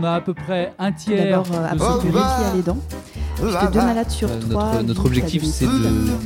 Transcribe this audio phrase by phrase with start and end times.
[0.00, 1.24] On a à peu près un tiers.
[1.42, 2.78] D'abord, euh, absolument qui a les dents.
[3.36, 4.64] Puisque deux malades sur Euh, trois.
[4.74, 6.16] notre, notre objectif, à c'est de qu'une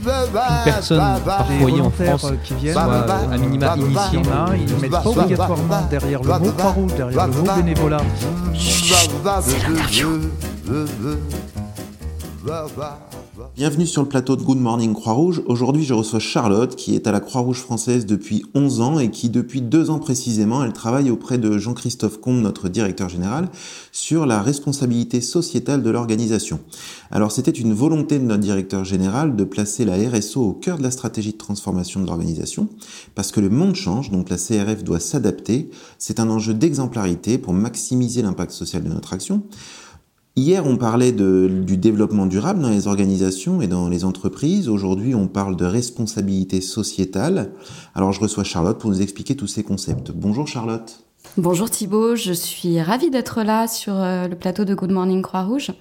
[0.64, 4.20] personne par foyer en France euh, qui viennent, soit euh, à minima initiée.
[4.58, 8.00] ils ne mettent pas obligatoirement derrière le mot Croix-Rouge, derrière le mot bénévolat.
[13.54, 15.42] Bienvenue sur le plateau de Good Morning Croix-Rouge.
[15.46, 19.28] Aujourd'hui, je reçois Charlotte, qui est à la Croix-Rouge française depuis 11 ans et qui,
[19.28, 23.50] depuis deux ans précisément, elle travaille auprès de Jean-Christophe Combe, notre directeur général,
[23.92, 26.60] sur la responsabilité sociétale de l'organisation.
[27.10, 30.82] Alors, c'était une volonté de notre directeur général de placer la RSO au cœur de
[30.82, 32.68] la stratégie de transformation de l'organisation,
[33.14, 35.70] parce que le monde change, donc la CRF doit s'adapter.
[35.98, 39.42] C'est un enjeu d'exemplarité pour maximiser l'impact social de notre action.
[40.38, 44.68] Hier, on parlait du développement durable dans les organisations et dans les entreprises.
[44.68, 47.52] Aujourd'hui, on parle de responsabilité sociétale.
[47.94, 50.10] Alors, je reçois Charlotte pour nous expliquer tous ces concepts.
[50.10, 51.00] Bonjour Charlotte.
[51.38, 55.72] Bonjour Thibault, je suis ravie d'être là sur euh, le plateau de Good Morning Croix-Rouge.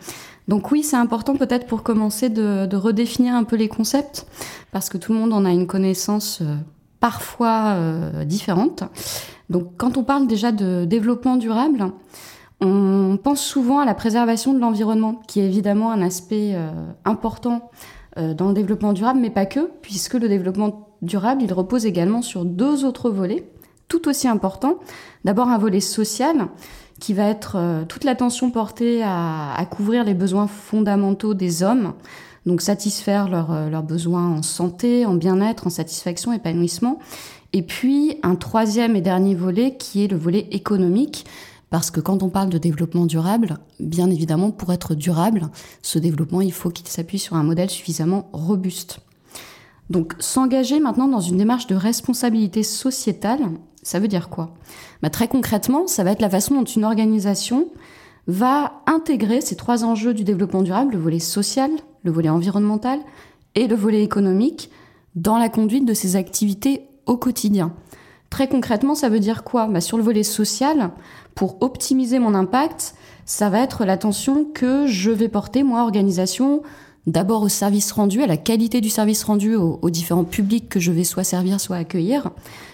[0.47, 4.25] Donc oui, c'est important peut-être pour commencer de, de redéfinir un peu les concepts,
[4.72, 6.56] parce que tout le monde en a une connaissance euh,
[7.02, 8.84] parfois euh, différente.
[9.50, 11.92] Donc quand on parle déjà de développement durable,
[12.61, 16.72] on pense souvent à la préservation de l'environnement, qui est évidemment un aspect euh,
[17.03, 17.70] important
[18.17, 22.22] euh, dans le développement durable, mais pas que, puisque le développement durable, il repose également
[22.22, 23.50] sur deux autres volets,
[23.88, 24.75] tout aussi importants.
[25.25, 26.47] D'abord un volet social,
[27.00, 31.94] qui va être euh, toute l'attention portée à, couvrir les besoins fondamentaux des hommes,
[32.45, 37.00] donc satisfaire leurs leurs besoins en santé, en bien-être, en satisfaction, épanouissement.
[37.53, 41.25] Et puis un troisième et dernier volet qui est le volet économique,
[41.76, 45.50] parce que quand on parle de développement durable, bien évidemment, pour être durable,
[45.81, 49.00] ce développement, il faut qu'il s'appuie sur un modèle suffisamment robuste.
[49.90, 53.42] Donc s'engager maintenant dans une démarche de responsabilité sociétale,
[53.84, 54.53] ça veut dire quoi?
[55.02, 57.68] Bah, Très concrètement, ça va être la façon dont une organisation
[58.28, 61.72] va intégrer ces trois enjeux du développement durable, le volet social,
[62.03, 63.02] le volet environnemental
[63.53, 64.69] et le volet économique,
[65.16, 67.74] dans la conduite de ses activités au quotidien.
[68.30, 69.68] Très concrètement, ça veut dire quoi?
[69.68, 70.91] Bah, Sur le volet social,
[71.36, 76.62] pour optimiser mon impact, ça va être l'attention que je vais porter, moi, organisation,
[77.08, 80.80] d'abord au service rendu, à la qualité du service rendu aux, aux différents publics que
[80.80, 82.31] je vais soit servir, soit accueillir,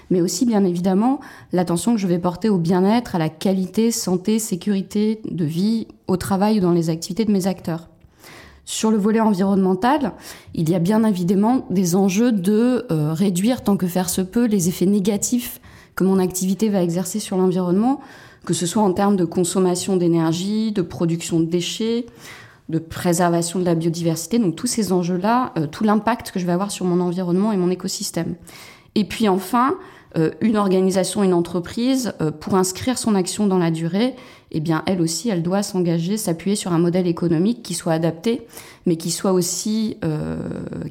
[0.10, 1.20] mais aussi, bien évidemment,
[1.52, 6.18] l'attention que je vais porter au bien-être, à la qualité, santé, sécurité de vie, au
[6.18, 7.91] travail ou dans les activités de mes acteurs.
[8.72, 10.14] Sur le volet environnemental,
[10.54, 14.46] il y a bien évidemment des enjeux de euh, réduire tant que faire se peut
[14.46, 15.60] les effets négatifs
[15.94, 18.00] que mon activité va exercer sur l'environnement,
[18.46, 22.06] que ce soit en termes de consommation d'énergie, de production de déchets,
[22.70, 26.54] de préservation de la biodiversité, donc tous ces enjeux-là, euh, tout l'impact que je vais
[26.54, 28.36] avoir sur mon environnement et mon écosystème.
[28.96, 29.76] Et puis enfin,
[30.18, 34.16] euh, une organisation, une entreprise, pour inscrire son action dans la durée,
[34.52, 38.46] eh bien, elle aussi, elle doit s'engager, s'appuyer sur un modèle économique qui soit adapté,
[38.86, 40.38] mais qui soit aussi, euh,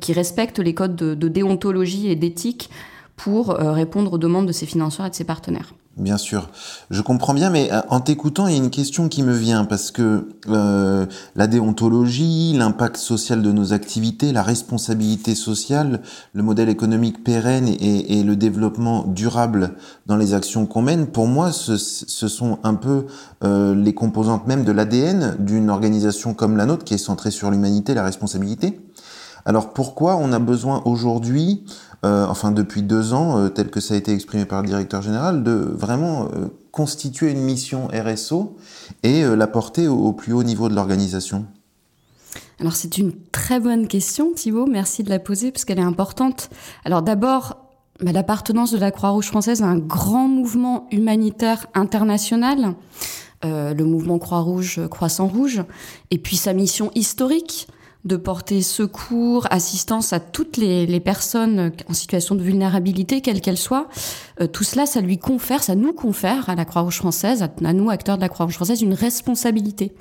[0.01, 2.71] qui respecte les codes de, de déontologie et d'éthique
[3.17, 5.75] pour euh, répondre aux demandes de ses financeurs et de ses partenaires.
[6.01, 6.49] Bien sûr,
[6.89, 9.67] je comprends bien, mais euh, en t'écoutant, il y a une question qui me vient
[9.67, 11.05] parce que euh,
[11.37, 16.01] la déontologie, l'impact social de nos activités, la responsabilité sociale,
[16.33, 19.75] le modèle économique pérenne et, le développement durable
[20.07, 23.05] dans les actions qu'on mène, pour moi, ce, ce sont un peu
[23.45, 27.51] euh, les composantes même de l'ADN d'une organisation comme la nôtre qui est centrée sur
[27.51, 28.81] l'humanité, la responsabilité.
[29.45, 31.65] Alors pourquoi on a besoin aujourd'hui
[32.03, 35.03] euh, enfin depuis deux ans, euh, tel que ça a été exprimé par le directeur
[35.03, 38.57] général, de vraiment euh, constituer une mission RSO
[39.03, 41.47] et la porter au, plus haut niveau de l'organisation?
[42.59, 46.49] Alors c'est une très bonne question Thibault, merci de la poser parce qu'elle est importante.
[46.85, 47.57] Alors d'abord,
[48.01, 52.75] bah, l'appartenance de la Croix-Rouge française à un grand mouvement humanitaire international,
[53.43, 55.65] le mouvement Croix-Rouge, Croissant-Rouge,
[56.11, 57.69] et puis sa mission historique
[58.05, 63.89] de porter secours, assistance à toutes les, personnes en situation de vulnérabilité, quelles qu'elles soient.
[64.41, 67.73] Euh, tout cela, ça lui confère, ça nous confère à la Croix-Rouge française, à, à,
[67.73, 69.93] nous, acteurs de la Croix-Rouge française, une responsabilité.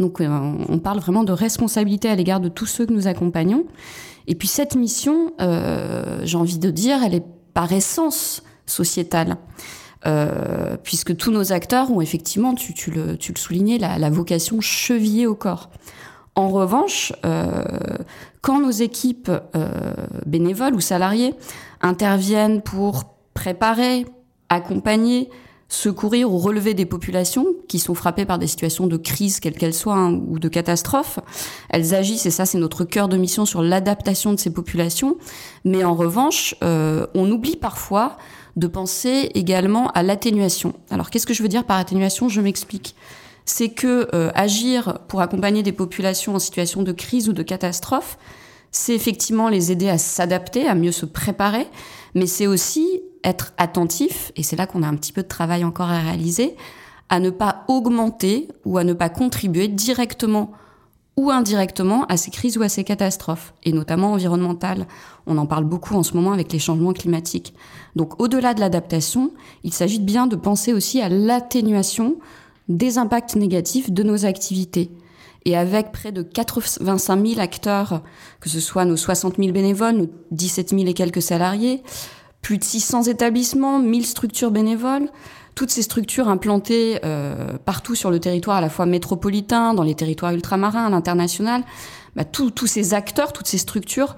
[0.00, 0.28] Donc, euh,
[0.68, 3.64] on parle vraiment de responsabilité à l'égard de tous ceux que nous accompagnons.
[4.26, 9.36] Et puis, cette mission, euh, j'ai envie de dire, elle est par essence sociétale.
[10.06, 14.10] Euh, puisque tous nos acteurs ont effectivement, tu, tu, le, tu le soulignais, la, la
[14.10, 15.70] vocation chevillée au corps.
[16.36, 17.62] En revanche, euh,
[18.40, 19.94] quand nos équipes euh,
[20.26, 21.34] bénévoles ou salariés
[21.80, 23.04] interviennent pour
[23.34, 24.06] préparer,
[24.48, 25.30] accompagner,
[25.68, 29.74] secourir ou relever des populations qui sont frappées par des situations de crise, quelles qu'elles
[29.74, 31.18] soient, hein, ou de catastrophe,
[31.70, 35.16] elles agissent, et ça c'est notre cœur de mission sur l'adaptation de ces populations,
[35.64, 38.16] mais en revanche, euh, on oublie parfois
[38.56, 40.74] de penser également à l'atténuation.
[40.90, 42.28] Alors qu'est-ce que je veux dire par atténuation?
[42.28, 42.94] Je m'explique.
[43.44, 48.18] C'est que euh, agir pour accompagner des populations en situation de crise ou de catastrophe,
[48.70, 51.68] c'est effectivement les aider à s'adapter, à mieux se préparer,
[52.14, 55.64] mais c'est aussi être attentif, et c'est là qu'on a un petit peu de travail
[55.64, 56.56] encore à réaliser,
[57.08, 60.52] à ne pas augmenter ou à ne pas contribuer directement
[61.16, 64.86] ou indirectement à ces crises ou à ces catastrophes, et notamment environnementales.
[65.26, 67.54] On en parle beaucoup en ce moment avec les changements climatiques.
[67.94, 69.30] Donc au-delà de l'adaptation,
[69.62, 72.16] il s'agit bien de penser aussi à l'atténuation
[72.68, 74.90] des impacts négatifs de nos activités.
[75.44, 78.02] Et avec près de 85 000 acteurs,
[78.40, 81.82] que ce soit nos 60 000 bénévoles, nos 17 000 et quelques salariés,
[82.40, 85.10] plus de 600 établissements, 1000 structures bénévoles,
[85.54, 89.94] toutes ces structures implantées euh, partout sur le territoire, à la fois métropolitain, dans les
[89.94, 91.62] territoires ultramarins, à l'international,
[92.16, 94.16] bah, tous ces acteurs, toutes ces structures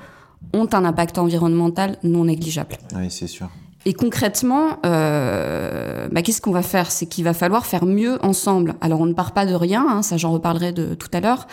[0.53, 2.79] ont un impact environnemental non négligeable.
[2.95, 3.49] Oui, c'est sûr.
[3.89, 6.91] Et concrètement, euh, bah, qu'est-ce qu'on va faire?
[6.91, 8.75] C'est qu'il va falloir faire mieux ensemble.
[8.81, 11.47] Alors on ne part pas de rien, hein, ça j'en reparlerai de tout à l'heure.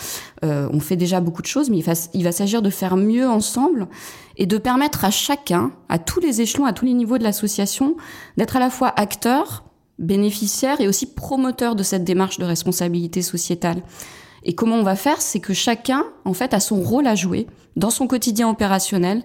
[0.43, 2.97] Euh, on fait déjà beaucoup de choses, mais il va, il va s'agir de faire
[2.97, 3.87] mieux ensemble
[4.37, 7.97] et de permettre à chacun, à tous les échelons, à tous les niveaux de l'association,
[8.35, 9.63] d'être à la fois acteur,
[9.99, 13.83] bénéficiaire et aussi promoteur de cette démarche de responsabilité sociétale.
[14.43, 15.21] Et comment on va faire?
[15.21, 17.45] C'est que chacun, en fait, a son rôle à jouer
[17.75, 19.23] dans son quotidien opérationnel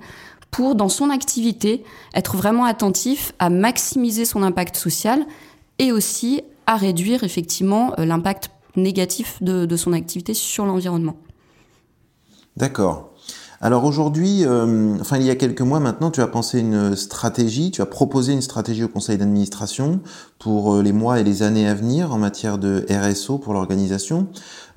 [0.50, 1.84] pour, dans son activité,
[2.14, 5.26] être vraiment attentif à maximiser son impact social
[5.78, 11.16] et aussi à réduire effectivement euh, l'impact négatif de, de, son activité sur l'environnement.
[12.56, 13.07] D'accord.
[13.60, 17.72] Alors aujourd'hui, euh, enfin il y a quelques mois maintenant, tu as pensé une stratégie,
[17.72, 19.98] tu as proposé une stratégie au conseil d'administration
[20.38, 24.28] pour euh, les mois et les années à venir en matière de RSO pour l'organisation.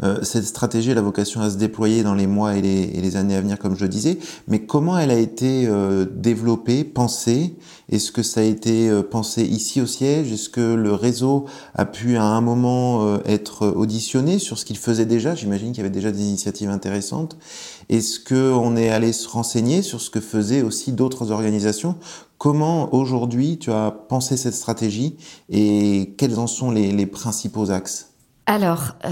[0.01, 3.35] Euh, cette stratégie a la vocation à se déployer dans les mois et les, années
[3.35, 4.17] à venir, comme je disais.
[4.47, 5.69] Mais comment elle a été
[6.15, 7.55] développée, pensée
[7.91, 10.31] Est-ce que ça a été euh, pensé ici au siège?
[10.31, 11.45] Est-ce que le réseau
[11.75, 15.35] a pu à un moment être auditionné sur ce qu'il faisait déjà?
[15.35, 17.38] J'imagine qu'il y avait déjà des initiatives intéressantes.
[17.89, 21.95] Est-ce qu'on est allé se renseigner sur ce que faisaient aussi d'autres organisations?
[22.38, 25.17] Comment aujourd'hui tu as pensé cette stratégie
[25.49, 28.11] et quels en sont les, les principaux axes?
[28.47, 29.09] Alors, euh,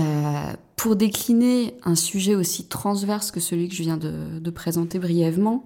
[0.80, 5.66] pour décliner un sujet aussi transverse que celui que je viens de, présenter brièvement,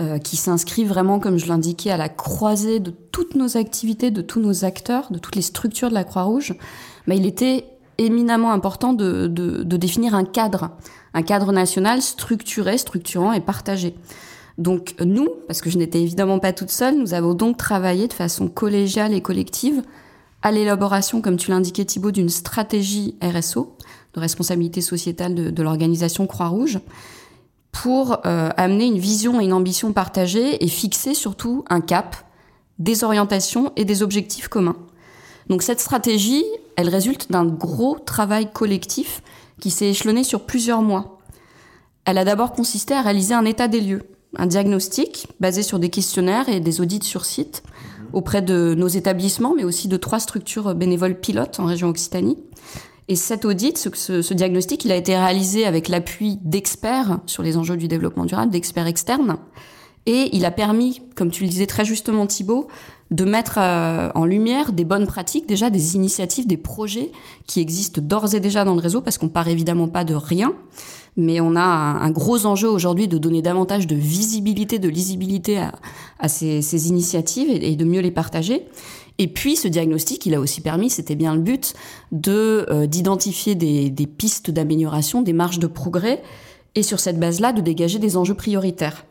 [0.00, 4.20] euh, qui s'inscrit vraiment, comme je l'indiquais, à la croisée de toutes nos activités, de
[4.20, 6.54] tous nos acteurs, de toutes les structures de la Croix-Rouge,
[7.08, 7.64] il était
[7.96, 10.72] éminemment important de, de, de, définir un cadre,
[11.14, 13.94] un cadre national structuré, structurant et partagé.
[14.58, 18.12] Donc nous, parce que je n'étais évidemment pas toute seule, nous avons donc travaillé de
[18.12, 19.82] façon collégiale et collective
[20.42, 23.74] à l'élaboration, comme tu l'indiquais Thibault, d'une stratégie RSO,
[24.14, 26.78] de responsabilité sociétale de, l'organisation Croix-Rouge,
[27.72, 32.16] pour euh, amener une vision et une ambition partagée et fixer surtout un cap,
[32.78, 34.76] des orientations et des objectifs communs.
[35.48, 36.44] Donc cette stratégie,
[36.76, 39.22] elle résulte d'un gros travail collectif
[39.60, 41.18] qui s'est échelonné sur plusieurs mois.
[42.04, 44.02] Elle a d'abord consisté à réaliser un état des lieux,
[44.36, 47.62] un diagnostic basé sur des questionnaires et des audits sur site
[48.12, 52.38] auprès de nos établissements, mais aussi de trois structures bénévoles pilotes en région Occitanie.
[53.08, 57.76] Et cet audit, ce, diagnostic, il a été réalisé avec l'appui d'experts sur les enjeux
[57.76, 59.36] du développement durable, d'experts externes.
[60.06, 62.68] Et il a permis, comme tu le disais très justement Thibault,
[63.10, 67.10] de mettre euh, en lumière des bonnes pratiques, déjà des initiatives, des projets
[67.46, 70.54] qui existent d'ores et déjà dans le réseau, parce qu'on part évidemment pas de rien,
[71.16, 75.60] mais on a un, gros enjeu aujourd'hui de donner davantage de visibilité, de lisibilité
[76.18, 78.66] à, ces, initiatives et, de mieux les partager.
[79.22, 81.74] Et puis ce diagnostic, il a aussi permis, c'était bien le but,
[82.10, 86.22] de euh, d'identifier des, des pistes d'amélioration, des marges de progrès,
[86.74, 89.04] et sur cette base-là, de dégager des enjeux prioritaires.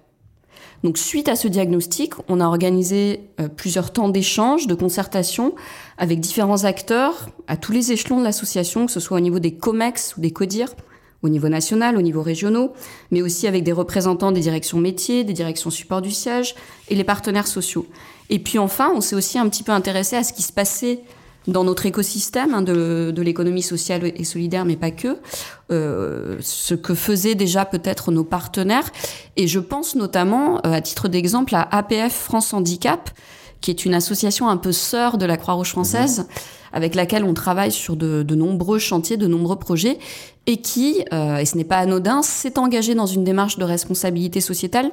[0.84, 5.54] Donc suite à ce diagnostic, on a organisé euh, plusieurs temps d'échange, de concertation
[6.00, 9.54] avec différents acteurs à tous les échelons de l'association, que ce soit au niveau des
[9.54, 10.74] COMEX ou des CODIR,
[11.22, 12.72] au niveau national, au niveau régionaux,
[13.12, 16.56] mais aussi avec des représentants des directions métiers, des directions support du siège
[16.88, 17.86] et les partenaires sociaux.
[18.29, 21.01] Et puis enfin, on s'est aussi un petit peu intéressé à ce qui se passait
[21.48, 25.17] dans notre écosystème hein, de, de l'économie sociale et solidaire, mais pas que,
[25.71, 28.89] euh, ce que faisaient déjà peut-être nos partenaires.
[29.36, 33.09] Et je pense notamment, euh, à titre d'exemple, à APF France Handicap,
[33.62, 36.25] qui est une association un peu sœur de la Croix-Rouge française, mmh.
[36.74, 39.98] avec laquelle on travaille sur de, de, nombreux chantiers, de nombreux projets,
[40.50, 44.41] et qui, euh, et ce n'est pas anodin, s'est engagé dans une démarche de responsabilité
[44.41, 44.89] sociétale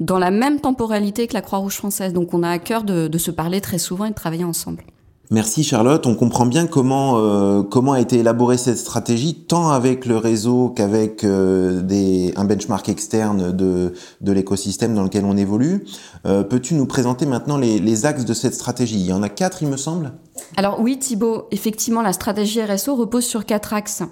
[0.00, 2.12] dans la même temporalité que la Croix-Rouge française.
[2.12, 4.84] Donc on a à cœur de, de se parler très souvent et de travailler ensemble.
[5.30, 6.06] Merci Charlotte.
[6.06, 10.68] On comprend bien comment euh, comment a été élaborée cette stratégie, tant avec le réseau
[10.76, 15.86] qu'avec euh, des un benchmark externe de de l'écosystème dans lequel on évolue.
[16.24, 19.00] Peux-tu nous présenter maintenant les, les axes de cette stratégie?
[19.00, 20.12] Il y en a quatre, il me semble?
[20.58, 21.44] Alors oui, Thibaut.
[21.50, 24.02] Effectivement, la stratégie RSO repose sur quatre axes.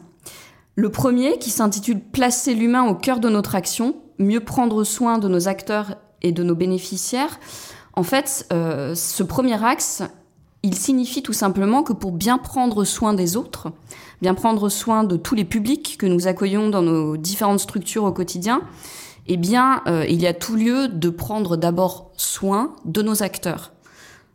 [0.76, 5.26] Le premier, qui s'intitule Placer l'humain au cœur de notre action, mieux prendre soin de
[5.26, 7.40] nos acteurs et de nos bénéficiaires.
[7.94, 10.02] En fait, ce premier axe,
[10.62, 13.68] il signifie tout simplement que pour bien prendre soin des autres,
[14.20, 18.12] bien prendre soin de tous les publics que nous accueillons dans nos différentes structures au
[18.12, 18.60] quotidien,
[19.28, 23.72] eh bien, euh, il y a tout lieu de prendre d'abord soin de nos acteurs,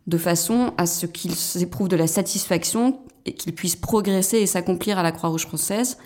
[0.07, 4.97] de façon à ce qu'ils éprouvent de la satisfaction et qu'ils puissent progresser et s'accomplir
[4.97, 5.97] à la Croix-Rouge française,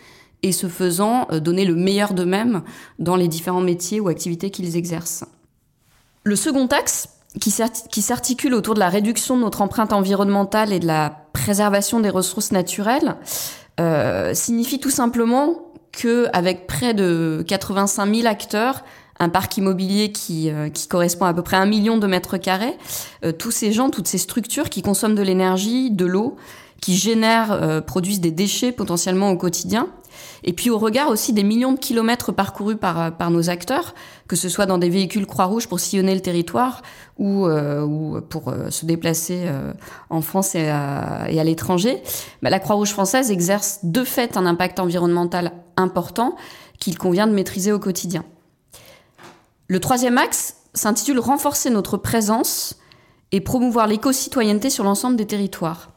[0.45, 2.61] et ce faisant, euh, donner le meilleur d'eux-mêmes
[2.99, 5.25] dans les différents métiers ou activités qu'ils exercent.
[6.23, 7.09] Le second axe,
[7.39, 12.09] qui s'articule autour de la réduction de notre empreinte environnementale et de la préservation des
[12.09, 13.15] ressources naturelles,
[13.79, 18.83] euh, signifie tout simplement que avec près de 85 000 acteurs,
[19.19, 22.77] un parc immobilier qui, euh, correspond à, peu près à un million de mètres carrés,
[23.39, 26.37] tous ces gens, toutes ces structures qui consomment de l'énergie, de l'eau,
[26.81, 29.89] qui génèrent, produisent des déchets potentiellement au quotidien,
[30.43, 33.95] et puis au regard aussi des millions de kilomètres parcourus par, par nos acteurs,
[34.27, 36.81] que ce soit dans des véhicules Croix-Rouge pour sillonner le territoire
[37.17, 39.73] ou, euh, ou pour euh, se déplacer euh,
[40.09, 42.01] en France et à, et à l'étranger,
[42.41, 46.35] bah, la Croix-Rouge française exerce de fait un impact environnemental important
[46.79, 48.23] qu'il convient de maîtriser au quotidien.
[49.67, 52.77] Le troisième axe s'intitule Renforcer notre présence
[53.31, 55.89] et promouvoir l'éco-citoyenneté sur l'ensemble des territoires.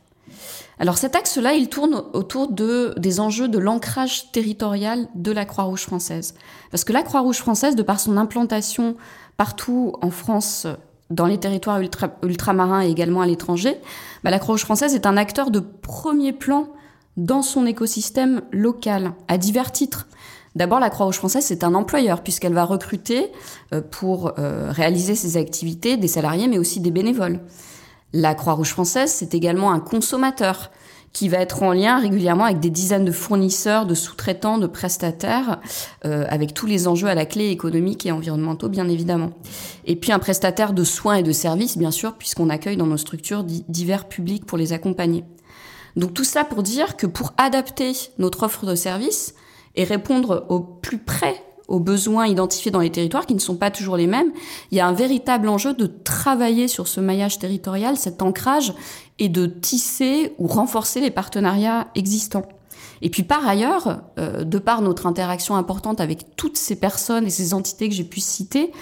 [0.80, 5.82] Alors cet axe-là, il tourne autour de, des enjeux de l'ancrage territorial de la Croix-Rouge
[5.82, 6.34] française.
[6.70, 8.96] Parce que la Croix-Rouge française, de par son implantation
[9.36, 10.66] partout en France,
[11.10, 11.80] dans les territoires
[12.22, 13.76] ultramarins et également à l'étranger,
[14.22, 16.68] bah, la Croix-Rouge française est un acteur de premier plan
[17.16, 20.06] dans son écosystème local, à divers titres.
[20.54, 23.32] D'abord, la Croix-Rouge française, c'est un employeur, puisqu'elle va recruter
[23.72, 27.40] euh, pour euh, réaliser ses activités des salariés, mais aussi des bénévoles.
[28.12, 30.70] La Croix-Rouge française, c'est également un consommateur
[31.12, 35.60] qui va être en lien régulièrement avec des dizaines de fournisseurs, de sous-traitants, de prestataires,
[36.04, 39.30] euh, avec tous les enjeux à la clé économiques et environnementaux, bien évidemment.
[39.84, 42.96] Et puis un prestataire de soins et de services, bien sûr, puisqu'on accueille dans nos
[42.96, 45.24] structures divers publics pour les accompagner.
[45.96, 49.34] Donc tout ça pour dire que pour adapter notre offre de services
[49.74, 53.70] et répondre au plus près aux besoins identifiés dans les territoires qui ne sont pas
[53.70, 54.32] toujours les mêmes.
[54.70, 58.72] Il y a un véritable enjeu de travailler sur ce maillage territorial, cet ancrage,
[59.18, 62.46] et de tisser ou renforcer les partenariats existants.
[63.02, 67.30] Et puis par ailleurs, euh, de par notre interaction importante avec toutes ces personnes et
[67.30, 68.72] ces entités que j'ai pu citer,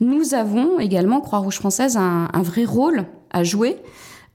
[0.00, 3.76] nous avons également, Croix-Rouge française, un, vrai rôle à jouer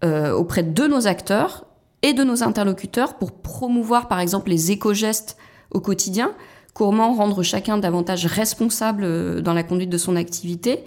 [0.03, 1.65] euh, auprès de nos acteurs
[2.01, 5.38] et de nos interlocuteurs pour promouvoir par exemple les éco-gestes
[5.70, 6.34] au quotidien,
[6.74, 10.80] comment rendre chacun davantage responsable euh, dans la conduite de son activité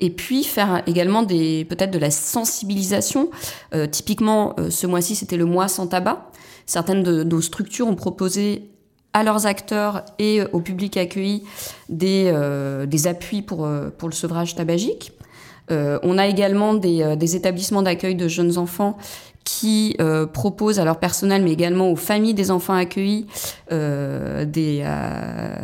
[0.00, 3.30] et puis faire également peut-être de la sensibilisation.
[3.74, 6.30] Euh, typiquement, euh, ce mois-ci, c'était le mois sans tabac.
[6.66, 8.70] Certaines de nos structures ont proposé
[9.12, 11.42] à leurs acteurs et au public accueilli
[11.88, 12.32] des,
[12.86, 13.68] des appuis pour,
[13.98, 15.10] pour le sevrage tabagique.
[15.70, 18.96] On a également des, des établissements d'accueil de jeunes enfants
[19.44, 23.26] qui euh, proposent à leur personnel, mais également aux familles des enfants accueillis,
[23.72, 25.56] euh, des, euh,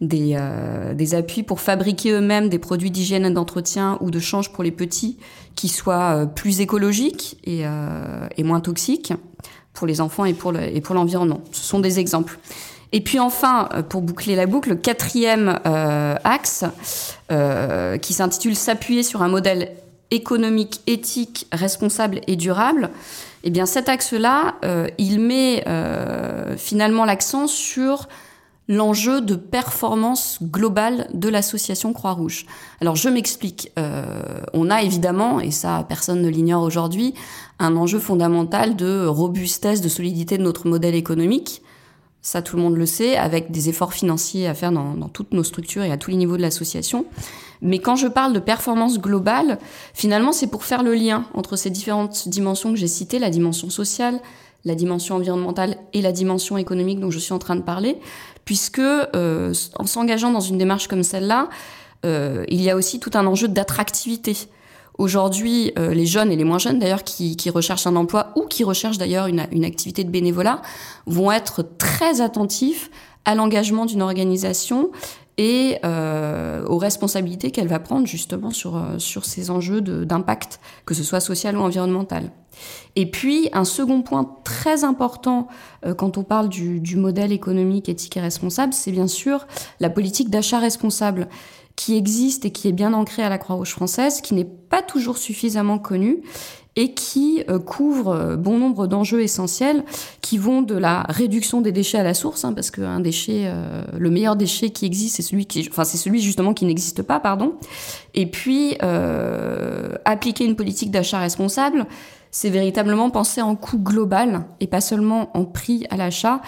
[0.00, 4.52] des, euh, des, appuis pour fabriquer eux-mêmes des produits d'hygiène et d'entretien ou de change
[4.52, 5.18] pour les petits
[5.54, 9.12] qui soient euh, plus écologiques et, euh, et, moins toxiques
[9.74, 11.42] pour les enfants et pour, le, et pour l'environnement.
[11.52, 12.38] Ce sont des exemples.
[12.92, 15.60] Et puis enfin, pour boucler la boucle, le quatrième
[16.24, 16.64] axe
[17.28, 19.70] qui s'intitule S'appuyer sur un modèle
[20.10, 22.90] économique, éthique, responsable et durable,
[23.44, 28.08] eh bien cet axe-là, euh, il met euh, finalement l'accent sur
[28.68, 32.46] l'enjeu de performance globale de l'association Croix-Rouge.
[32.80, 33.72] Alors je m'explique.
[33.78, 34.04] Euh,
[34.52, 37.14] on a évidemment, et ça personne ne l'ignore aujourd'hui,
[37.58, 41.62] un enjeu fondamental de robustesse, de solidité de notre modèle économique.
[42.22, 45.44] Ça, tout le monde le sait, avec des efforts financiers à faire dans, toutes nos
[45.44, 47.06] structures et à tous les niveaux de l'association.
[47.62, 49.58] Mais quand je parle de performance globale,
[49.94, 53.70] finalement, c'est pour faire le lien entre ces différentes dimensions que j'ai citées, la dimension
[53.70, 54.20] sociale,
[54.66, 57.98] la dimension environnementale et la dimension économique dont je suis en train de parler,
[58.44, 61.48] puisque euh, en s'engageant dans une démarche comme celle-là,
[62.04, 64.36] euh, il y a aussi tout un enjeu d'attractivité.
[65.00, 68.64] Aujourd'hui, euh, les jeunes et les moins jeunes d'ailleurs qui, recherchent un emploi ou qui
[68.64, 70.60] recherchent d'ailleurs une, une activité de bénévolat
[71.06, 72.90] vont être très attentifs
[73.24, 74.90] à l'engagement d'une organisation
[75.40, 80.92] et euh, aux responsabilités qu'elle va prendre justement sur, euh, sur ces enjeux d'impact, que
[80.92, 82.30] ce soit social ou environnemental.
[82.94, 85.48] Et puis, un second point très important
[85.86, 89.46] euh, quand on parle du, du modèle économique, éthique et responsable, c'est bien sûr
[89.80, 91.26] la politique d'achat responsable
[91.80, 95.16] qui existe et qui est bien ancrée à la Croix-Rouge française, qui n'est pas toujours
[95.16, 96.18] suffisamment connue
[96.76, 99.82] et qui euh, couvre euh, bon nombre d'enjeux essentiels
[100.20, 103.82] qui vont de la réduction des déchets à la source, hein, parce qu'un déchet, euh,
[103.96, 107.18] le meilleur déchet qui existe, c'est celui qui, enfin c'est celui justement qui n'existe pas,
[107.18, 107.54] pardon.
[108.12, 108.76] Et puis
[110.04, 111.86] appliquer une politique d'achat responsable,
[112.30, 116.42] c'est véritablement penser en coût global et pas seulement en prix à l'achat.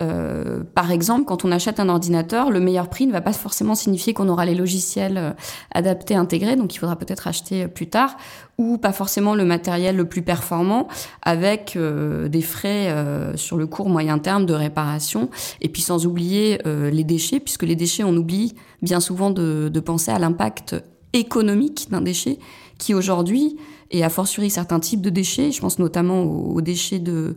[0.00, 3.74] Euh, par exemple, quand on achète un ordinateur, le meilleur prix ne va pas forcément
[3.74, 5.30] signifier qu'on aura les logiciels euh,
[5.74, 8.16] adaptés, intégrés, donc il faudra peut-être acheter euh, plus tard,
[8.58, 10.88] ou pas forcément le matériel le plus performant,
[11.22, 12.92] avec des frais
[13.36, 17.76] sur le court moyen terme de réparation, et puis sans oublier les déchets, puisque les
[17.76, 20.74] déchets, on oublie bien souvent de, de penser à l'impact
[21.12, 22.40] économique d'un déchet,
[22.78, 23.56] qui aujourd'hui,
[23.90, 27.34] et a fortiori certains types de déchets, je pense notamment aux déchets de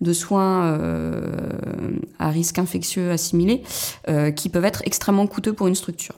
[0.00, 1.58] de soins euh,
[2.18, 3.62] à risque infectieux assimilés
[4.08, 6.16] euh, qui peuvent être extrêmement coûteux pour une structure.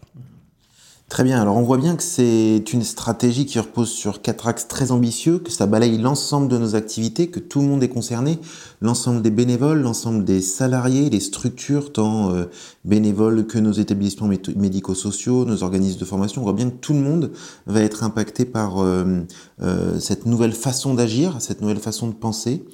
[1.08, 4.66] Très bien, alors on voit bien que c'est une stratégie qui repose sur quatre axes
[4.66, 8.40] très ambitieux, que ça balaye l'ensemble de nos activités, que tout le monde est concerné,
[8.80, 12.46] l'ensemble des bénévoles, l'ensemble des salariés, les structures, tant euh,
[12.84, 16.42] bénévoles que nos établissements médico-sociaux, nos organismes de formation.
[16.42, 17.30] On voit bien que tout le monde
[17.68, 19.20] va être impacté par euh,
[19.62, 22.64] euh, cette nouvelle façon d'agir, cette nouvelle façon de penser.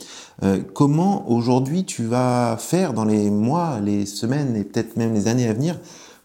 [0.73, 5.47] comment aujourd'hui tu vas faire dans les mois, les semaines et peut-être même les années
[5.47, 5.79] à venir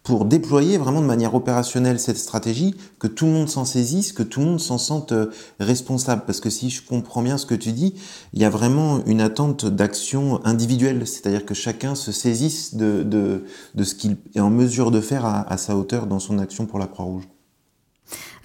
[0.07, 4.23] pour déployer vraiment de manière opérationnelle cette stratégie, que tout le monde s'en saisisse, que
[4.23, 6.23] tout le monde s'en sente euh, responsable.
[6.25, 7.93] Parce que si je comprends bien ce que tu dis,
[8.31, 13.43] il y a vraiment une attente d'action individuelle, c'est-à-dire que chacun se saisisse de, de,
[13.75, 16.79] de ce qu'il est en mesure de faire à, sa hauteur dans son action pour
[16.79, 17.27] la Croix-Rouge.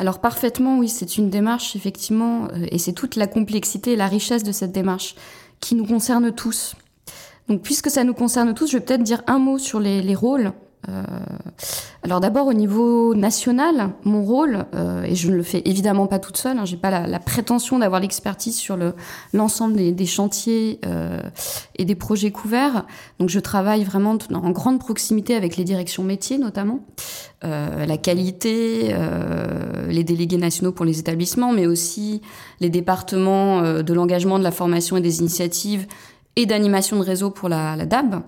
[0.00, 4.08] Alors parfaitement, oui, c'est une démarche, effectivement, euh, et c'est toute la complexité et la
[4.08, 5.14] richesse de cette démarche
[5.60, 6.74] qui nous concerne tous.
[7.46, 10.52] Donc puisque ça nous concerne tous, je vais peut-être dire un mot sur les rôles
[10.88, 11.02] euh,
[12.02, 16.18] alors d'abord au niveau national, mon rôle, euh, et je ne le fais évidemment pas
[16.18, 18.94] toute seule, hein, j'ai pas la, prétention d'avoir l'expertise sur le
[19.32, 21.20] l'ensemble des, des, chantiers euh,
[21.76, 22.84] et des projets couverts.
[23.20, 26.80] Donc je travaille vraiment en grande proximité avec les directions métiers notamment,
[27.44, 32.22] euh, la qualité, euh, les délégués nationaux pour les établissements, mais aussi
[32.60, 35.86] les départements euh, de l'engagement, de la formation et des initiatives
[36.36, 38.22] et d'animation de réseau pour la, la DAB.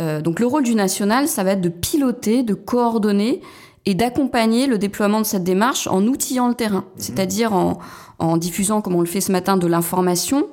[0.00, 3.40] Euh, donc le rôle du national, ça va être de piloter, de coordonner
[3.84, 6.98] et d'accompagner le déploiement de cette démarche en outillant le terrain, mmh.
[6.98, 7.78] c'est-à-dire en,
[8.20, 10.46] en, diffusant, comme on le fait ce matin, de l'information,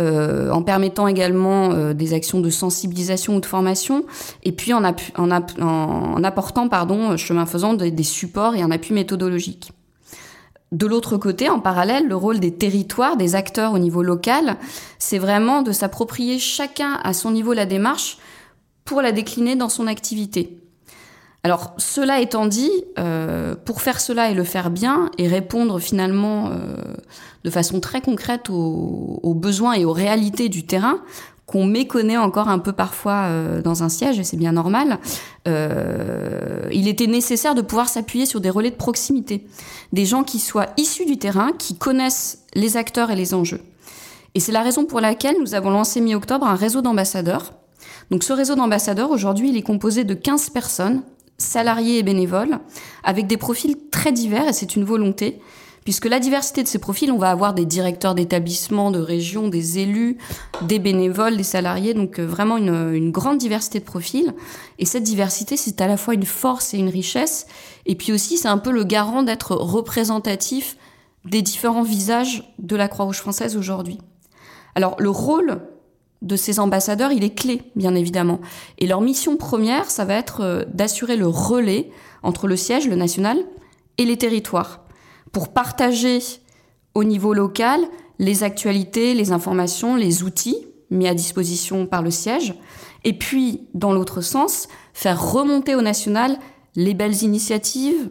[0.00, 4.04] euh, en permettant également euh, des actions de sensibilisation ou de formation,
[4.44, 8.94] et puis en, en, en apportant, pardon, chemin faisant, des, des supports et un appui
[8.94, 9.72] méthodologique.
[10.72, 14.56] De l'autre côté, en parallèle, le rôle des territoires, des acteurs au niveau local,
[14.98, 18.18] c'est vraiment de s'approprier chacun à son niveau la démarche
[18.84, 20.58] pour la décliner dans son activité.
[21.42, 26.50] Alors, cela étant dit, euh, pour faire cela et le faire bien et répondre finalement
[26.50, 26.76] euh,
[27.44, 31.00] de façon très concrète aux, aux, besoins et aux réalités du terrain,
[31.50, 34.98] qu'on méconnaît encore un peu parfois euh, dans un siège, et c'est bien normal,
[35.48, 39.44] euh, il était nécessaire de pouvoir s'appuyer sur des relais de proximité,
[39.92, 43.62] des gens qui soient issus du terrain, qui connaissent les acteurs et les enjeux.
[44.36, 47.52] Et c'est la raison pour laquelle nous avons lancé mi-octobre un réseau d'ambassadeurs.
[48.12, 51.02] Donc ce réseau d'ambassadeurs, aujourd'hui, il est composé de 15 personnes,
[51.36, 52.60] salariés et bénévoles,
[53.02, 55.40] avec des profils très divers, et c'est une volonté,
[55.90, 59.80] puisque la diversité de ces profils, on va avoir des directeurs d'établissements, de régions, des
[59.80, 60.18] élus,
[60.62, 64.32] des bénévoles, des salariés, donc euh, vraiment une, grande diversité de profils.
[64.78, 67.48] Et cette diversité, c'est à la fois une force et une richesse,
[67.86, 70.76] et puis aussi c'est un peu le garant d'être représentatif
[71.24, 73.98] des différents visages de la Croix-Rouge française aujourd'hui.
[74.76, 75.60] Alors le rôle
[76.22, 78.38] de ces ambassadeurs, il est clé, bien évidemment.
[78.78, 81.90] Et leur mission première, ça va être euh, d'assurer le relais
[82.22, 83.38] entre le siège, le national,
[83.98, 84.79] et les territoires
[85.32, 86.20] pour partager
[86.94, 87.80] au niveau local
[88.18, 92.54] les actualités, les informations, les outils mis à disposition par le siège,
[93.04, 96.38] et puis, dans l'autre sens, faire remonter au national
[96.76, 98.10] les belles initiatives,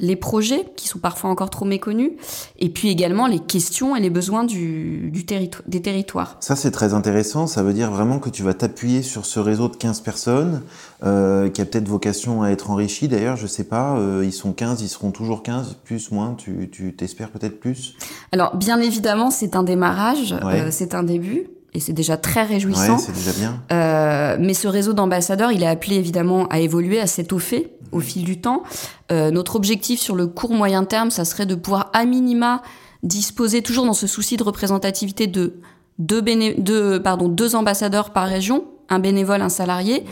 [0.00, 2.12] les projets qui sont parfois encore trop méconnus,
[2.58, 5.24] et puis également les questions et les besoins du, du
[5.66, 6.36] des territoires.
[6.40, 7.46] Ça, c'est très intéressant.
[7.46, 10.62] Ça veut dire vraiment que tu vas t'appuyer sur ce réseau de 15 personnes,
[11.04, 13.08] euh, qui a peut-être vocation à être enrichi.
[13.08, 16.94] D'ailleurs, je sais pas, euh, ils sont 15, ils seront toujours 15, plus, moins, tu
[16.96, 17.94] t'espères peut-être plus?
[18.32, 20.60] Alors, bien évidemment, c'est un démarrage, ouais.
[20.60, 22.96] euh, c'est un début et c'est déjà très réjouissant.
[22.96, 23.62] Ouais, c'est déjà bien.
[23.72, 27.72] Euh, mais ce réseau d'ambassadeurs, il est appelé évidemment à évoluer, à s'étoffer.
[27.92, 28.64] au fil du temps.
[29.10, 32.62] Euh, notre objectif sur le court moyen terme, ça serait de pouvoir à minima
[33.02, 35.54] disposer toujours dans ce souci de représentativité de
[35.98, 36.22] deux,
[36.58, 40.04] deux, pardon, deux ambassadeurs par région, un bénévole, un salarié.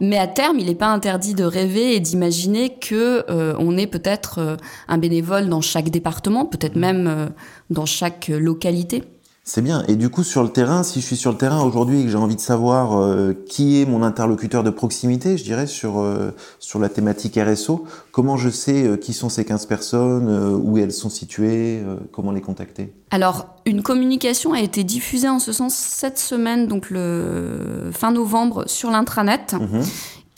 [0.00, 3.86] Mais à terme, il n'est pas interdit de rêver et d'imaginer que euh, on ait
[3.86, 4.56] peut-être euh,
[4.88, 7.26] un bénévole dans chaque département, peut-être même euh,
[7.70, 9.04] dans chaque localité.
[9.46, 9.84] C'est bien.
[9.88, 12.08] Et du coup, sur le terrain, si je suis sur le terrain aujourd'hui et que
[12.08, 16.30] j'ai envie de savoir euh, qui est mon interlocuteur de proximité, je dirais, sur, euh,
[16.60, 20.92] sur la thématique RSO, comment je sais euh, qui sont ces 15 personnes, où elles
[20.92, 22.94] sont situées, comment les contacter?
[23.10, 28.64] Alors, une communication a été diffusée en ce sens cette semaine, donc le fin novembre,
[28.66, 29.54] sur l'intranet.
[29.60, 29.80] Mmh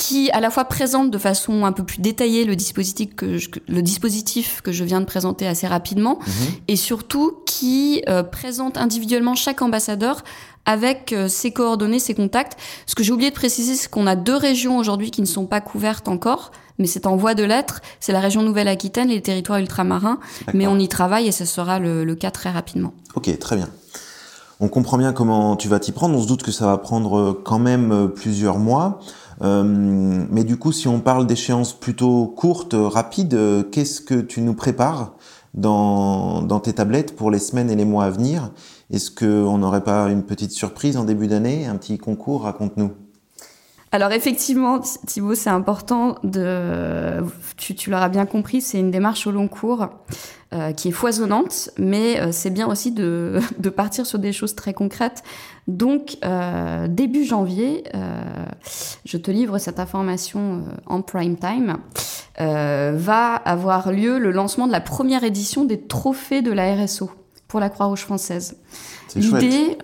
[0.07, 3.51] qui à la fois présente de façon un peu plus détaillée le dispositif que je,
[3.67, 6.33] le dispositif que je viens de présenter assez rapidement mhm.
[6.69, 10.23] et surtout qui euh, présente individuellement chaque ambassadeur
[10.65, 12.57] avec euh, ses coordonnées, ses contacts.
[12.87, 15.47] Ce que j'ai oublié de préciser, c'est qu'on a deux régions aujourd'hui qui ne sont
[15.47, 17.81] pas couvertes encore, mais c'est en voie de l'être.
[17.99, 20.21] C'est la région Nouvelle-Aquitaine et les territoires ultramarins,
[20.55, 22.95] mais on y travaille et ce sera le, le cas très rapidement.
[23.17, 23.69] Ok, très bien.
[24.61, 26.17] On comprend bien comment tu vas t'y prendre.
[26.17, 29.01] On se doute que ça va prendre quand même plusieurs mois.
[29.43, 34.41] Euh, mais du coup, si on parle d'échéances plutôt courtes, rapides, euh, qu'est-ce que tu
[34.41, 35.15] nous prépares
[35.55, 38.51] dans, tes tablettes pour les semaines et les mois à venir?
[38.91, 42.43] Est-ce qu'on n'aurait pas une petite surprise en début d'année, un petit concours?
[42.43, 42.93] Raconte-nous.
[43.93, 47.23] Alors effectivement, Thibaut, c'est important de,
[47.57, 49.89] tu l'auras bien compris, c'est une démarche au long cours
[50.53, 54.55] euh, qui est foisonnante, mais euh, c'est bien aussi de, de, partir sur des choses
[54.55, 55.25] très concrètes.
[55.67, 57.83] Donc euh, début janvier,
[59.05, 61.79] je te livre cette information en prime time,
[62.39, 67.11] va avoir lieu le lancement de la première édition des trophées de la RSO
[67.49, 68.57] pour la Croix-Rouge française.
[69.17, 69.77] L'idée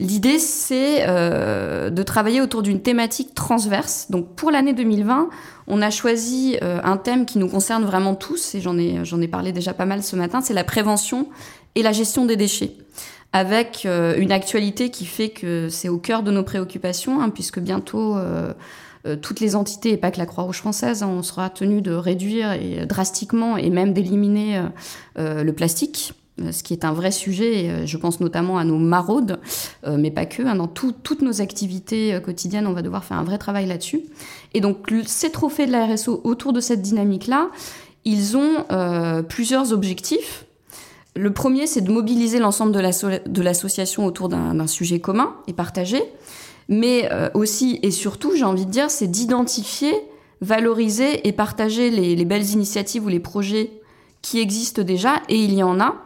[0.00, 4.06] L'idée, c'est euh, de travailler autour d'une thématique transverse.
[4.10, 5.28] Donc, pour l'année 2020,
[5.66, 9.20] on a choisi euh, un thème qui nous concerne vraiment tous, et j'en ai, j'en
[9.20, 11.28] ai parlé déjà pas mal ce matin, c'est la prévention
[11.74, 12.76] et la gestion des déchets.
[13.32, 17.58] Avec euh, une actualité qui fait que c'est au cœur de nos préoccupations, hein, puisque
[17.58, 18.16] bientôt
[19.22, 22.56] toutes les entités, et pas que la Croix-Rouge française, hein, on sera tenu de réduire
[22.86, 24.62] drastiquement et même d'éliminer
[25.16, 26.12] le plastique.
[26.40, 29.38] Euh, ce qui est un vrai sujet, euh, je pense notamment à nos maraudes,
[29.86, 33.24] euh, mais pas que, hein, dans toutes nos activités quotidiennes, on va devoir faire un
[33.24, 34.02] vrai travail là-dessus.
[34.54, 37.50] Et donc ces trophées de la RSO autour de cette dynamique-là,
[38.04, 38.64] ils ont
[39.28, 40.46] plusieurs objectifs.
[41.14, 46.02] Le premier, c'est de mobiliser l'ensemble de l'association autour d'un sujet commun et partagé,
[46.68, 49.92] mais aussi et surtout, j'ai envie de dire, c'est d'identifier,
[50.40, 53.70] valoriser et partager les, les belles initiatives ou les projets
[54.22, 55.96] qui existent déjà, et il y en a,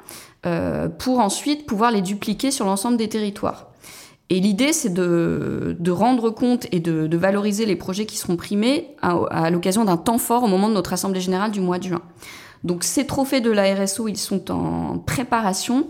[0.46, 3.68] euh, pour ensuite pouvoir les dupliquer sur l'ensemble des territoires.
[4.30, 8.96] Et l'idée, c'est de, de, rendre compte et de, valoriser les projets qui seront primés
[9.02, 11.84] à, à l'occasion d'un temps fort au moment de notre Assemblée générale du mois de
[11.84, 12.02] juin.
[12.64, 15.88] Donc ces trophées de la RSO, ils sont en préparation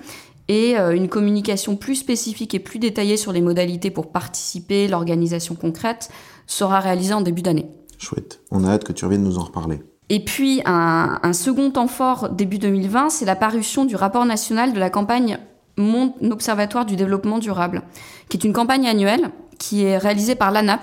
[0.48, 5.54] et euh, une communication plus spécifique et plus détaillée sur les modalités pour participer, l'organisation
[5.54, 6.10] concrète,
[6.46, 7.70] sera réalisée en début d'année.
[7.98, 8.40] Chouette.
[8.50, 9.82] On a hâte que tu reviennes nous en reparler.
[10.12, 14.78] Et puis un, second temps fort début 2020, c'est la parution du rapport national de
[14.78, 15.38] la campagne
[15.78, 17.80] Mon Observatoire du développement durable,
[18.28, 20.82] qui est une campagne annuelle qui est réalisée par l'ANAP,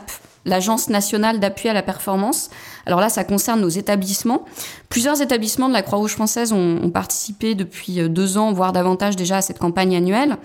[0.49, 2.49] l'Agence nationale d'appui à la performance.
[2.85, 4.45] Alors là, ça concerne nos établissements.
[4.89, 9.37] Plusieurs établissements de la Croix-Rouge française ont, participé depuis euh, deux ans, voire davantage déjà,
[9.37, 10.37] à cette campagne annuelle.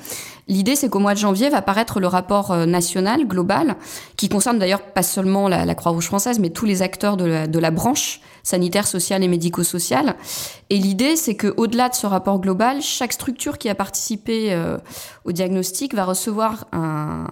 [0.46, 3.76] L'idée, c'est qu'au mois de janvier va paraître le rapport euh, national, global,
[4.16, 7.58] qui concerne d'ailleurs pas seulement la, Croix-Rouge française, mais tous les acteurs de la, de
[7.58, 10.14] la branche sanitaire, sociale et médico-sociale.
[10.70, 14.76] Et l'idée, c'est que au-delà de ce rapport global, chaque structure qui a participé euh,
[15.24, 17.26] au diagnostic va recevoir un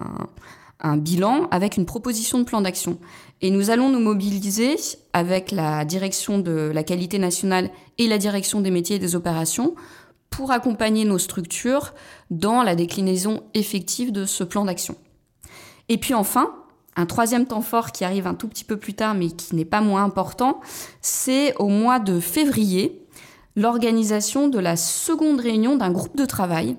[0.83, 2.99] un bilan avec une proposition de plan d'action.
[3.41, 4.75] Et nous allons nous mobiliser
[5.13, 9.75] avec la direction de la qualité nationale et la direction des métiers et des opérations
[10.29, 11.93] pour accompagner nos structures
[12.29, 14.95] dans la déclinaison effective de ce plan d'action.
[15.89, 16.53] Et puis enfin,
[16.95, 19.65] un troisième temps fort qui arrive un tout petit peu plus tard mais qui n'est
[19.65, 20.59] pas moins important,
[21.01, 22.99] c'est au mois de février
[23.55, 26.77] l'organisation de la seconde réunion d'un groupe de travail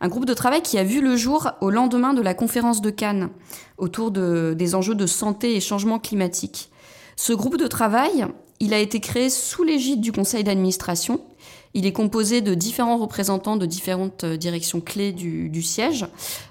[0.00, 2.90] un groupe de travail qui a vu le jour au lendemain de la conférence de
[2.90, 3.30] Cannes
[3.78, 6.70] autour des enjeux de santé et changement climatique.
[7.16, 8.26] Ce groupe de travail,
[8.60, 11.20] il a été créé sous l'égide du conseil d'administration.
[11.74, 16.06] Il est composé de différents représentants de différentes euh, directions clés du, siège,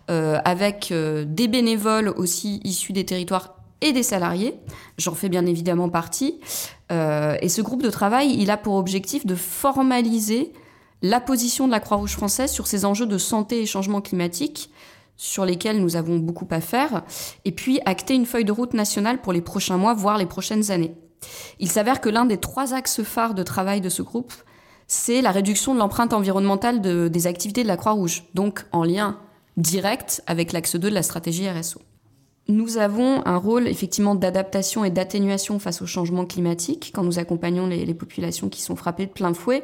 [0.10, 4.55] euh, avec euh, des bénévoles aussi issus des territoires et des salariés.
[4.97, 6.39] J'en fais bien évidemment partie.
[6.89, 10.51] et ce groupe de travail, il a pour objectif de formaliser
[11.01, 14.71] la position de la Croix-Rouge française sur ces enjeux de santé et changement climatique
[15.15, 17.03] sur lesquels nous avons beaucoup à faire,
[17.43, 20.69] et puis acter une feuille de route nationale pour les prochains mois, voire les prochaines
[20.69, 20.93] années.
[21.60, 24.33] Il s'avère que l'un des trois axes phares de travail de ce groupe,
[24.86, 29.19] c'est la réduction de l'empreinte environnementale des activités de la Croix-Rouge, donc en lien
[29.57, 31.81] direct avec l'axe 2 de la stratégie RSO.
[32.49, 37.67] Nous avons un rôle effectivement d'adaptation et d'atténuation face au changement climatique quand nous accompagnons
[37.67, 39.63] les, populations qui sont frappées de plein fouet.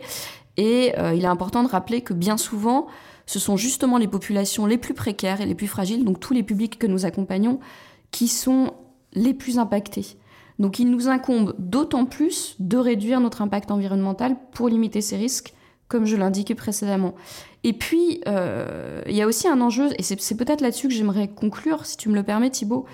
[0.58, 2.88] Et euh, il est important de rappeler que bien souvent,
[3.26, 6.44] ce sont justement les populations les plus précaires et les plus fragiles, donc tous les
[6.44, 7.60] publics que nous accompagnons,
[8.12, 8.74] qui sont
[9.14, 10.18] les plus impactés.
[10.60, 15.54] Donc il nous incombe d'autant plus de réduire notre impact environnemental pour limiter ces risques,
[15.88, 17.16] comme je l'indiquais précédemment.
[17.64, 21.28] Et puis, euh, il y a aussi un enjeu, et c'est peut-être là-dessus que j'aimerais
[21.28, 22.86] conclure, si tu me le permets Thibault,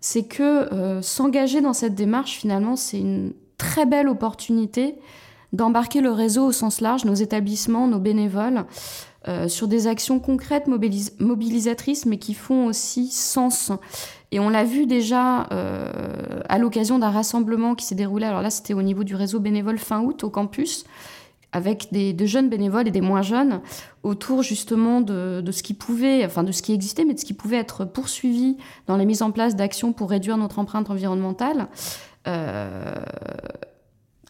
[0.00, 4.96] c'est que euh, s'engager dans cette démarche, finalement, c'est une très belle opportunité
[5.52, 8.64] d'embarquer le réseau au sens large, nos établissements, nos bénévoles,
[9.28, 13.70] euh, sur des actions concrètes mobilisatrices, mais qui font aussi sens.
[14.32, 18.50] Et on l'a vu déjà euh, à l'occasion d'un rassemblement qui s'est déroulé, alors là
[18.50, 20.84] c'était au niveau du réseau bénévole fin août au campus,
[21.52, 23.60] avec des, de jeunes bénévoles et des moins jeunes,
[24.04, 27.24] autour justement de, de, ce qui pouvait, enfin de ce qui existait, mais de ce
[27.24, 31.68] qui pouvait être poursuivi dans la mise en place d'actions pour réduire notre empreinte environnementale.
[32.26, 32.94] Euh,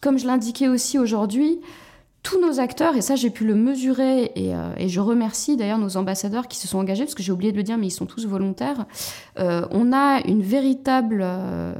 [0.01, 1.61] comme je l'indiquais aussi aujourd'hui,
[2.23, 5.79] tous nos acteurs, et ça j'ai pu le mesurer, et, euh, et je remercie d'ailleurs
[5.79, 7.91] nos ambassadeurs qui se sont engagés, parce que j'ai oublié de le dire, mais ils
[7.91, 8.85] sont tous volontaires,
[9.39, 11.73] euh, on a une véritable euh,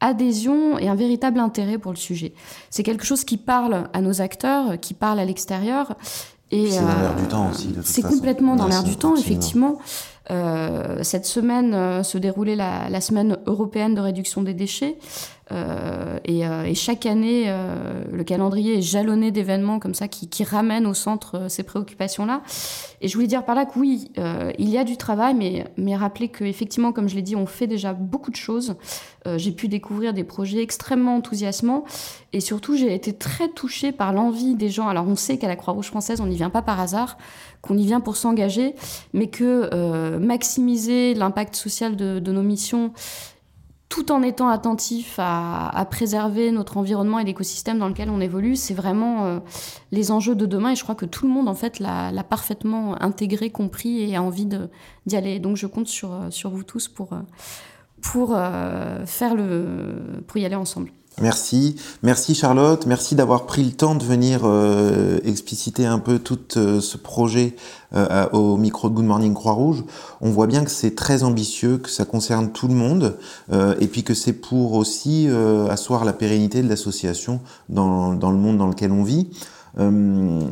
[0.00, 2.34] adhésion et un véritable intérêt pour le sujet.
[2.70, 5.96] C'est quelque chose qui parle à nos acteurs, qui parle à l'extérieur.
[6.50, 7.74] C'est dans l'air du temps aussi.
[7.84, 9.78] C'est complètement dans l'air du temps, effectivement.
[11.02, 14.96] Cette semaine se déroulait la, la, semaine européenne de réduction des déchets.
[15.52, 20.28] Euh, et, euh, et, chaque année, euh, le calendrier est jalonné d'événements comme ça qui,
[20.28, 22.42] qui ramènent au centre ces préoccupations-là.
[23.00, 24.12] Et je voulais dire par là que oui,
[24.58, 27.66] il y a du travail, mais, mais rappeler qu'effectivement, comme je l'ai dit, on fait
[27.66, 28.76] déjà beaucoup de choses.
[29.36, 31.84] j'ai pu découvrir des projets extrêmement enthousiasmants.
[32.34, 34.86] Et surtout, j'ai été très touchée par l'envie des gens.
[34.86, 37.16] Alors, on sait qu'à la Croix-Rouge française, on n'y vient pas par hasard,
[37.62, 38.74] qu'on y vient pour s'engager,
[39.14, 42.92] mais que maximiser l'impact social de nos missions
[43.90, 48.54] tout en étant attentif à, à, préserver notre environnement et l'écosystème dans lequel on évolue,
[48.54, 49.40] c'est vraiment euh,
[49.90, 50.70] les enjeux de demain.
[50.70, 54.22] Et je crois que tout le monde, en fait, l'a parfaitement intégré, compris et a
[54.22, 55.40] envie d'y aller.
[55.40, 57.18] Donc, je compte sur, euh, vous tous pour, euh,
[58.00, 58.28] pour,
[59.06, 60.92] faire le, pour y aller ensemble.
[61.18, 66.38] Merci, merci Charlotte, merci d'avoir pris le temps de venir euh, expliciter un peu tout
[66.56, 67.56] euh, ce projet
[67.94, 69.84] euh, au micro de Good Morning Croix-Rouge.
[70.22, 73.18] On voit bien que c'est très ambitieux, que ça concerne tout le monde,
[73.52, 75.28] et puis que c'est pour aussi
[75.68, 79.28] asseoir la pérennité de l'association dans, dans, le monde dans lequel on vit.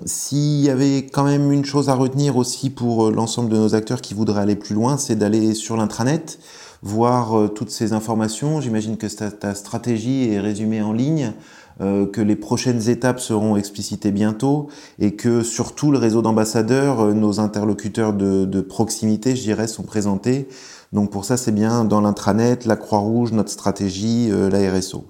[0.05, 4.01] S'il y avait quand même une chose à retenir aussi pour l'ensemble de nos acteurs
[4.01, 6.39] qui voudraient aller plus loin, c'est d'aller sur l'intranet
[6.83, 8.61] voir euh, toutes ces informations.
[8.61, 11.33] J'imagine que ta, stratégie est résumée en ligne,
[11.81, 17.13] euh, que les prochaines étapes seront explicitées bientôt et que surtout le réseau d'ambassadeurs, euh,
[17.13, 20.49] nos interlocuteurs de, de, proximité, je dirais, sont présentés.
[20.93, 25.05] Donc pour ça, c'est bien dans l'intranet, la Croix-Rouge, notre stratégie, la RSO.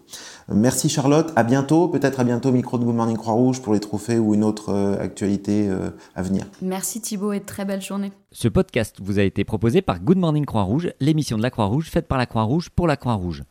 [0.50, 4.18] Merci Charlotte, à bientôt, peut-être à bientôt micro de Good Morning Croix-Rouge pour les trophées
[4.18, 6.46] ou une autre euh, actualité euh, à venir.
[6.62, 8.12] Merci Thibaut et très belle journée.
[8.32, 12.08] Ce podcast vous a été proposé par Good Morning Croix-Rouge, l'émission de la Croix-Rouge faite
[12.08, 13.42] par la Croix-Rouge pour la Croix-Rouge.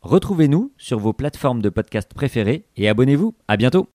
[0.00, 3.34] Retrouvez-nous sur vos plateformes de podcast préférées et abonnez-vous.
[3.46, 3.88] À bientôt.